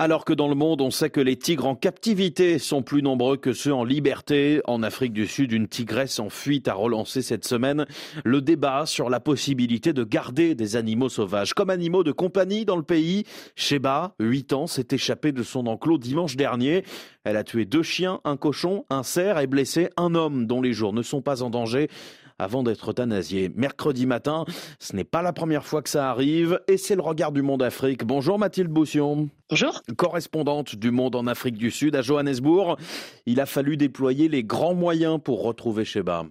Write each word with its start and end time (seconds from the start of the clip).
Alors 0.00 0.24
que 0.24 0.32
dans 0.32 0.46
le 0.46 0.54
monde, 0.54 0.80
on 0.80 0.92
sait 0.92 1.10
que 1.10 1.20
les 1.20 1.34
tigres 1.34 1.66
en 1.66 1.74
captivité 1.74 2.60
sont 2.60 2.82
plus 2.82 3.02
nombreux 3.02 3.36
que 3.36 3.52
ceux 3.52 3.74
en 3.74 3.82
liberté, 3.82 4.60
en 4.68 4.84
Afrique 4.84 5.12
du 5.12 5.26
Sud, 5.26 5.50
une 5.50 5.66
tigresse 5.66 6.20
en 6.20 6.28
fuite 6.28 6.68
a 6.68 6.74
relancé 6.74 7.20
cette 7.20 7.44
semaine 7.44 7.84
le 8.24 8.40
débat 8.40 8.86
sur 8.86 9.10
la 9.10 9.18
possibilité 9.18 9.92
de 9.92 10.04
garder 10.04 10.54
des 10.54 10.76
animaux 10.76 11.08
sauvages 11.08 11.52
comme 11.52 11.68
animaux 11.68 12.04
de 12.04 12.12
compagnie 12.12 12.64
dans 12.64 12.76
le 12.76 12.84
pays. 12.84 13.24
Sheba, 13.56 14.14
8 14.20 14.52
ans, 14.52 14.66
s'est 14.68 14.86
échappée 14.92 15.32
de 15.32 15.42
son 15.42 15.66
enclos 15.66 15.98
dimanche 15.98 16.36
dernier. 16.36 16.84
Elle 17.24 17.36
a 17.36 17.42
tué 17.42 17.64
deux 17.64 17.82
chiens, 17.82 18.20
un 18.22 18.36
cochon, 18.36 18.84
un 18.90 19.02
cerf 19.02 19.40
et 19.40 19.48
blessé 19.48 19.90
un 19.96 20.14
homme 20.14 20.46
dont 20.46 20.62
les 20.62 20.74
jours 20.74 20.92
ne 20.92 21.02
sont 21.02 21.22
pas 21.22 21.42
en 21.42 21.50
danger 21.50 21.88
avant 22.38 22.62
d'être 22.62 22.90
euthanasié. 22.90 23.50
Mercredi 23.54 24.06
matin, 24.06 24.44
ce 24.78 24.94
n'est 24.94 25.04
pas 25.04 25.22
la 25.22 25.32
première 25.32 25.64
fois 25.64 25.82
que 25.82 25.88
ça 25.88 26.10
arrive 26.10 26.60
et 26.68 26.76
c'est 26.76 26.94
le 26.94 27.02
regard 27.02 27.32
du 27.32 27.42
monde 27.42 27.62
Afrique. 27.62 28.04
Bonjour 28.04 28.38
Mathilde 28.38 28.70
Boussion. 28.70 29.28
Bonjour. 29.50 29.82
Correspondante 29.96 30.76
du 30.76 30.90
monde 30.90 31.16
en 31.16 31.26
Afrique 31.26 31.56
du 31.56 31.70
Sud 31.70 31.96
à 31.96 32.02
Johannesburg, 32.02 32.76
il 33.26 33.40
a 33.40 33.46
fallu 33.46 33.76
déployer 33.76 34.28
les 34.28 34.44
grands 34.44 34.74
moyens 34.74 35.18
pour 35.22 35.42
retrouver 35.42 35.84
Sheba. 35.84 36.26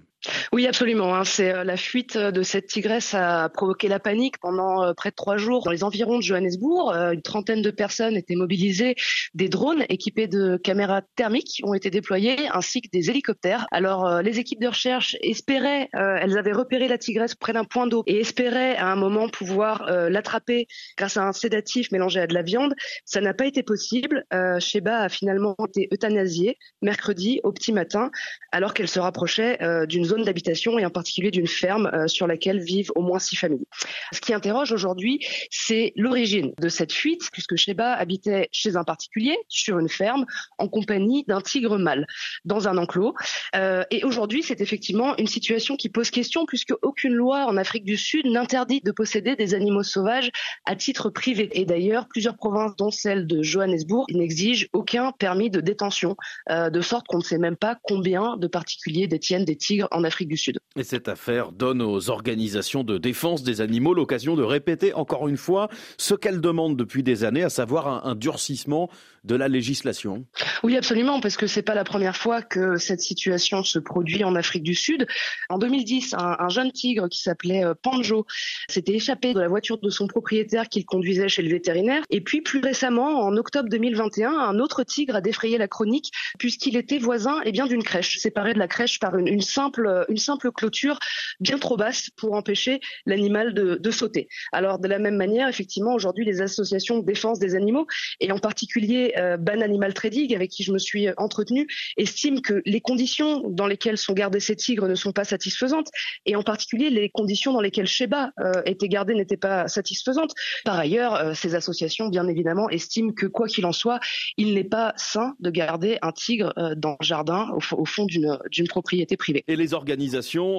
Oui, 0.54 0.66
absolument. 0.66 1.14
Hein. 1.14 1.26
C'est 1.26 1.54
euh, 1.54 1.64
la 1.64 1.76
fuite 1.76 2.18
de 2.18 2.42
cette 2.42 2.68
tigresse 2.68 3.14
a 3.14 3.50
provoqué 3.50 3.90
la 3.90 4.00
panique 4.00 4.38
pendant 4.38 4.84
euh, 4.84 4.94
près 4.94 5.10
de 5.10 5.16
trois 5.16 5.38
jours 5.38 5.64
dans 5.64 5.72
les 5.72 5.84
environs 5.84 6.18
de 6.18 6.24
Johannesburg. 6.24 6.94
Euh, 6.96 7.12
une 7.12 7.22
trentaine 7.22 7.62
de 7.62 7.70
personnes 7.70 8.16
étaient 8.16 8.36
mobilisées. 8.36 8.96
Des 9.34 9.50
drones 9.50 9.84
équipés 9.90 10.28
de 10.28 10.58
caméras 10.58 11.02
thermiques 11.16 11.62
ont 11.64 11.74
été 11.74 11.90
déployés, 11.90 12.38
ainsi 12.54 12.82
que 12.82 12.90
des 12.92 13.10
hélicoptères. 13.10 13.68
Alors, 13.72 14.22
les 14.22 14.40
équipes 14.40 14.62
de 14.62 14.68
recherche 14.68 15.18
espéraient, 15.22 15.90
elles 15.94 16.38
avaient 16.38 16.54
repéré 16.54 16.88
la 16.88 16.98
tigresse 16.98 17.36
près 17.36 17.54
d'un 17.54 17.64
point 17.64 17.88
d'eau 17.88 18.04
et 18.08 18.20
espéraient 18.20 18.76
à 18.78 18.88
un 18.88 18.96
moment 18.96 19.30
pouvoir 19.30 19.86
l'attraper 20.10 20.68
grâce 20.98 21.18
à 21.18 21.24
un 21.24 21.34
sédatif 21.34 21.92
mélangé 21.92 22.20
à 22.20 22.28
de 22.28 22.34
la 22.34 22.42
viande. 22.42 22.74
Ça 23.06 23.22
n'a 23.22 23.34
pas 23.34 23.46
été 23.46 23.64
possible. 23.64 24.24
Sheba 24.60 25.00
a 25.02 25.10
finalement 25.10 25.56
été 25.68 25.88
euthanasiée 25.92 26.58
mercredi 26.82 27.40
au 27.44 27.52
petit 27.52 27.74
matin, 27.74 28.10
alors 28.52 28.74
qu'elle 28.74 28.90
se 28.90 29.00
rapprochait 29.00 29.60
d'une 29.88 30.06
zone 30.06 30.24
d'habitation 30.24 30.37
et 30.80 30.86
en 30.86 30.90
particulier 30.90 31.32
d'une 31.32 31.48
ferme 31.48 31.90
euh, 31.94 32.08
sur 32.08 32.28
laquelle 32.28 32.60
vivent 32.60 32.92
au 32.96 33.02
moins 33.02 33.20
six 33.20 33.36
familles. 33.36 33.66
Ce 34.12 34.22
qui 34.22 34.34
interroge 34.34 34.72
aujourd'hui, 34.72 35.20
c'est 35.50 35.94
l'origine 35.96 36.54
de 36.60 36.70
cette 36.70 36.94
fuite, 36.94 37.30
puisque 37.32 37.56
Sheba 37.56 37.94
habitait 37.94 38.50
chez 38.52 38.76
un 38.76 38.84
particulier, 38.84 39.38
sur 39.48 39.80
une 39.80 39.90
ferme, 39.90 40.26
en 40.58 40.68
compagnie 40.68 41.24
d'un 41.28 41.42
tigre 41.42 41.78
mâle, 41.78 42.06
dans 42.46 42.68
un 42.68 42.78
enclos. 42.78 43.14
Euh, 43.56 43.84
et 43.92 44.04
aujourd'hui, 44.04 44.44
c'est 44.44 44.62
effectivement 44.62 45.16
une 45.18 45.28
situation 45.28 45.76
qui 45.76 45.90
pose 45.90 46.12
question, 46.12 46.46
puisque 46.46 46.74
aucune 46.82 47.14
loi 47.14 47.46
en 47.46 47.58
Afrique 47.58 47.86
du 47.86 47.98
Sud 47.98 48.26
n'interdit 48.26 48.82
de 48.82 48.92
posséder 48.92 49.36
des 49.36 49.54
animaux 49.54 49.84
sauvages 49.84 50.30
à 50.66 50.76
titre 50.76 51.10
privé. 51.10 51.50
Et 51.54 51.66
d'ailleurs, 51.66 52.08
plusieurs 52.08 52.38
provinces, 52.38 52.76
dont 52.76 52.92
celle 52.92 53.28
de 53.28 53.42
Johannesburg, 53.42 54.06
n'exigent 54.12 54.68
aucun 54.74 55.12
permis 55.12 55.50
de 55.50 55.62
détention, 55.62 56.16
euh, 56.50 56.70
de 56.70 56.82
sorte 56.82 57.08
qu'on 57.08 57.18
ne 57.18 57.24
sait 57.24 57.38
même 57.38 57.58
pas 57.58 57.78
combien 57.84 58.38
de 58.38 58.48
particuliers 58.48 59.08
détiennent 59.08 59.46
des 59.46 59.56
tigres 59.56 59.88
en 59.92 60.04
Afrique 60.04 60.27
du 60.28 60.38
Sud. 60.38 60.60
Et 60.78 60.84
cette 60.84 61.08
affaire 61.08 61.52
donne 61.52 61.82
aux 61.82 62.10
organisations 62.10 62.84
de 62.84 62.98
défense 62.98 63.44
des 63.44 63.62
animaux 63.62 63.94
l'occasion 63.94 64.36
de 64.36 64.44
répéter 64.44 64.94
encore 64.94 65.28
une 65.28 65.38
fois 65.38 65.70
ce 65.98 66.14
qu'elles 66.14 66.42
demandent 66.42 66.78
depuis 66.78 67.04
des 67.04 67.24
années, 67.24 67.44
à 67.44 67.50
savoir 67.50 68.06
un, 68.06 68.16
durcissement 68.16 68.90
de 69.24 69.36
la 69.36 69.48
législation. 69.48 70.26
Oui, 70.64 70.78
absolument, 70.78 71.20
parce 71.20 71.36
que 71.36 71.48
c'est 71.48 71.62
pas 71.62 71.76
la 71.76 71.84
première 71.84 72.16
fois 72.16 72.42
que 72.42 72.78
cette 72.78 73.02
situation 73.02 73.64
se 73.64 73.80
produit 73.80 74.24
en 74.24 74.36
Afrique 74.36 74.64
du 74.64 74.76
Sud. 74.76 75.08
En 75.50 75.58
2010, 75.58 76.16
un, 76.18 76.50
jeune 76.50 76.72
tigre 76.72 77.10
qui 77.10 77.22
s'appelait 77.22 77.66
euh, 77.66 77.74
Panjo 77.74 78.26
s'était 78.70 78.94
échappé 78.94 79.34
de 79.34 79.40
la 79.40 79.48
voiture 79.48 79.80
de 79.80 79.90
son 79.90 80.08
propriétaire 80.08 80.70
qu'il 80.70 80.86
conduisait 80.86 81.28
chez 81.28 81.42
le 81.42 81.50
vétérinaire. 81.50 82.04
Et 82.10 82.22
puis 82.22 82.42
plus 82.42 82.60
récemment, 82.60 83.22
en 83.24 83.36
octobre 83.36 83.70
2021, 83.70 84.32
un 84.32 84.60
autre 84.60 84.84
tigre 84.84 85.16
a 85.16 85.22
défrayé 85.22 85.58
la 85.58 85.68
chronique 85.68 86.12
puisqu'il 86.40 86.78
était 86.78 87.00
voisin 87.00 87.40
et 87.42 87.50
eh 87.50 87.52
bien 87.52 87.68
d'une 87.68 87.84
crèche, 87.84 88.18
séparé 88.18 88.54
de 88.54 88.60
la 88.60 88.68
crèche 88.68 89.00
par 89.00 89.18
une, 89.18 89.28
une 89.28 89.42
simple 89.42 90.06
simple 90.20 90.52
clôture 90.52 91.00
bien 91.40 91.58
trop 91.58 91.78
basse 91.78 92.10
pour 92.16 92.34
empêcher 92.34 92.80
l'animal 93.06 93.54
de, 93.54 93.92
sauter. 93.92 94.28
Alors 94.52 94.80
de 94.80 94.88
la 94.88 95.00
même 95.00 95.16
manière, 95.16 95.48
effectivement, 95.48 95.94
aujourd'hui, 95.94 96.26
les 96.26 96.42
associations 96.42 97.00
de 97.00 97.06
défense 97.06 97.40
des 97.40 97.56
animaux, 97.56 97.88
et 98.20 98.32
en 98.32 98.38
particulier 98.38 99.14
euh, 99.18 99.38
Ban 99.38 99.62
Animal 99.62 99.94
Trading, 99.94 100.36
avec 100.36 100.52
qui 100.52 100.64
je 100.64 100.72
me 100.72 100.78
suis 100.78 101.08
entretenue, 101.18 101.68
estiment 101.96 102.42
que 102.42 102.62
les 102.66 102.82
conditions 102.82 103.44
dans 103.48 103.66
lesquelles 103.66 103.98
sont 103.98 104.14
gardés 104.14 104.40
ces 104.40 104.56
tigres 104.56 104.88
ne 104.88 104.96
sont 104.96 105.14
pas 105.14 105.24
satisfaisantes, 105.24 105.90
et 106.26 106.36
en 106.36 106.44
particulier 106.44 106.90
les 106.90 107.10
conditions 107.10 107.54
dans 107.54 107.62
lesquelles 107.62 107.88
Sheba 107.88 108.32
euh, 108.40 108.62
était 108.66 108.90
gardé 108.90 109.16
n'étaient 109.16 109.38
pas 109.38 109.68
satisfaisantes. 109.68 110.34
Par 110.66 110.78
ailleurs, 110.78 111.16
euh, 111.16 111.34
ces 111.34 111.56
associations, 111.56 112.10
bien 112.10 112.28
évidemment, 112.28 112.70
estiment 112.70 113.14
que 113.14 113.26
quoi 113.26 113.48
qu'il 113.48 113.66
en 113.66 113.72
soit, 113.72 114.00
il 114.36 114.54
n'est 114.54 114.64
pas 114.64 114.94
sain 114.98 115.36
de 115.40 115.50
garder 115.50 115.98
un 116.02 116.12
tigre 116.12 116.54
dans 116.76 116.98
le 117.00 117.06
jardin, 117.06 117.50
au, 117.54 117.86
fond 117.86 118.06
d'une 118.06 118.68
propriété 118.68 119.18
privée. 119.18 119.44
Et 119.48 119.56
les 119.56 119.74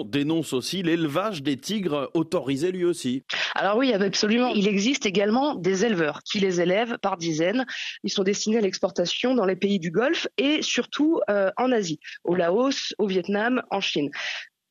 dénoncent 0.04 0.52
aussi 0.52 0.82
l'élevage 0.82 1.42
des 1.42 1.56
tigres 1.56 2.10
autorisé 2.14 2.72
lui 2.72 2.84
aussi. 2.84 3.24
Alors 3.54 3.76
oui, 3.76 3.92
absolument. 3.92 4.48
Il 4.48 4.68
existe 4.68 5.06
également 5.06 5.54
des 5.54 5.84
éleveurs 5.84 6.22
qui 6.22 6.40
les 6.40 6.60
élèvent 6.60 6.98
par 6.98 7.16
dizaines. 7.16 7.66
Ils 8.04 8.10
sont 8.10 8.22
destinés 8.22 8.58
à 8.58 8.60
l'exportation 8.60 9.34
dans 9.34 9.46
les 9.46 9.56
pays 9.56 9.78
du 9.78 9.90
Golfe 9.90 10.26
et 10.36 10.62
surtout 10.62 11.20
euh, 11.30 11.50
en 11.56 11.72
Asie, 11.72 12.00
au 12.24 12.34
Laos, 12.34 12.94
au 12.98 13.06
Vietnam, 13.06 13.62
en 13.70 13.80
Chine. 13.80 14.10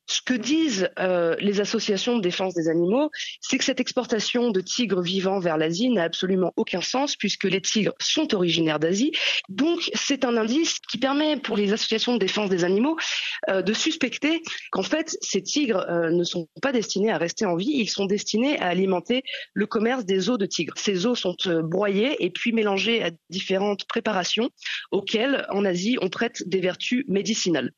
Ce 0.08 0.22
que 0.22 0.32
disent 0.32 0.88
euh, 0.98 1.36
les 1.38 1.60
associations 1.60 2.16
de 2.16 2.22
défense 2.22 2.54
des 2.54 2.68
animaux, 2.68 3.10
c'est 3.42 3.58
que 3.58 3.64
cette 3.64 3.78
exportation 3.78 4.50
de 4.50 4.60
tigres 4.62 5.02
vivants 5.02 5.38
vers 5.38 5.58
l'Asie 5.58 5.90
n'a 5.90 6.04
absolument 6.04 6.52
aucun 6.56 6.80
sens 6.80 7.14
puisque 7.14 7.44
les 7.44 7.60
tigres 7.60 7.92
sont 8.00 8.34
originaires 8.34 8.78
d'Asie. 8.78 9.12
Donc 9.50 9.90
c'est 9.92 10.24
un 10.24 10.38
indice 10.38 10.78
qui 10.90 10.96
permet 10.96 11.36
pour 11.36 11.58
les 11.58 11.74
associations 11.74 12.14
de 12.14 12.18
défense 12.18 12.48
des 12.48 12.64
animaux 12.64 12.96
euh, 13.50 13.60
de 13.60 13.72
suspecter 13.74 14.42
qu'en 14.70 14.82
fait 14.82 15.18
ces 15.20 15.42
tigres 15.42 15.84
euh, 15.90 16.10
ne 16.10 16.24
sont 16.24 16.48
pas 16.62 16.72
destinés 16.72 17.12
à 17.12 17.18
rester 17.18 17.44
en 17.44 17.56
vie, 17.56 17.72
ils 17.74 17.90
sont 17.90 18.06
destinés 18.06 18.58
à 18.60 18.68
alimenter 18.68 19.22
le 19.52 19.66
commerce 19.66 20.06
des 20.06 20.30
os 20.30 20.38
de 20.38 20.46
tigres. 20.46 20.74
Ces 20.78 21.04
os 21.04 21.18
sont 21.18 21.36
broyés 21.64 22.16
et 22.24 22.30
puis 22.30 22.52
mélangés 22.52 23.02
à 23.02 23.10
différentes 23.28 23.84
préparations 23.84 24.48
auxquelles 24.90 25.46
en 25.50 25.66
Asie 25.66 25.98
on 26.00 26.08
prête 26.08 26.48
des 26.48 26.60
vertus 26.60 27.04
médicinales. 27.08 27.72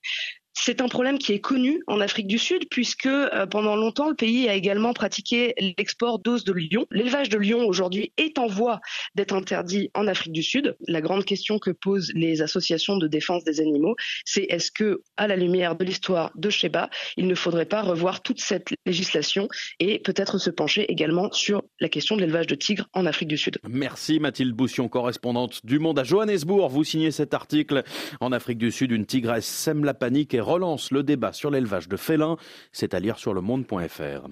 C'est 0.53 0.81
un 0.81 0.89
problème 0.89 1.19
qui 1.19 1.33
est 1.33 1.41
connu 1.41 1.83
en 1.87 2.01
Afrique 2.01 2.27
du 2.27 2.39
Sud 2.39 2.69
puisque 2.71 3.07
euh, 3.07 3.47
pendant 3.47 3.77
longtemps 3.77 4.09
le 4.09 4.15
pays 4.15 4.49
a 4.49 4.55
également 4.55 4.93
pratiqué 4.93 5.55
l'export 5.79 6.19
d'os 6.19 6.45
de 6.45 6.53
lion. 6.53 6.87
L'élevage 6.91 7.29
de 7.29 7.39
lion 7.39 7.65
aujourd'hui 7.67 8.13
est 8.17 8.39
en 8.39 8.47
voie 8.47 8.81
d'être 9.15 9.35
interdit 9.35 9.91
en 9.95 10.07
Afrique 10.07 10.33
du 10.33 10.43
Sud. 10.43 10.77
La 10.87 11.01
grande 11.01 11.25
question 11.25 11.59
que 11.59 11.71
posent 11.71 12.11
les 12.15 12.43
associations 12.43 12.97
de 12.97 13.07
défense 13.07 13.45
des 13.45 13.61
animaux, 13.61 13.97
c'est 14.25 14.43
est-ce 14.45 14.71
que, 14.71 15.03
à 15.17 15.27
la 15.29 15.37
lumière 15.37 15.77
de 15.77 15.85
l'histoire 15.85 16.33
de 16.35 16.51
Sheba, 16.51 16.91
il 17.17 17.27
ne 17.27 17.35
faudrait 17.35 17.67
pas 17.67 17.83
revoir 17.83 18.23
toute 18.23 18.41
cette 18.41 18.69
législation 18.87 19.49
et 19.79 20.01
peut-être 20.01 20.39
se 20.39 20.51
pencher 20.51 20.91
également 20.91 21.31
sur 21.33 21.63
la 21.79 21.89
question 21.89 22.17
de 22.17 22.23
l'élevage 22.23 22.49
de 22.49 22.55
tigres 22.55 22.89
en 22.93 23.07
Afrique 23.07 23.29
du 23.29 23.39
Sud? 23.39 23.59
Merci 23.69 24.19
Mathilde 24.19 24.55
Boussion, 24.55 24.89
correspondante 24.89 25.65
du 25.65 25.79
Monde 25.79 25.99
à 25.99 26.05
Johannesburg. 26.05 26.71
Vous 26.71 26.85
signez 26.85 27.11
cet 27.11 27.35
article 27.35 27.83
en 28.21 28.33
Afrique 28.33 28.59
du 28.59 28.73
Sud, 28.73 28.91
une 28.91 29.07
tigresse 29.07 29.47
sème 29.47 29.85
la 29.85 29.95
panique 29.95 30.35
relance 30.41 30.91
le 30.91 31.03
débat 31.03 31.33
sur 31.33 31.51
l'élevage 31.51 31.89
de 31.89 31.97
félins. 31.97 32.37
C'est 32.73 32.95
à 32.95 33.01
lire 33.01 33.19
sur 33.19 33.35
le 33.35 33.41
monde.fr. 33.41 34.29